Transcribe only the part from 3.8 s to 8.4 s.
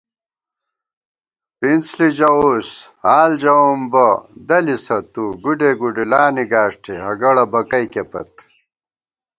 بہ دَلِسہ تُوگُوڈےگُڈُولانی گاݭٹےہگَڑہ بکَئیکےپت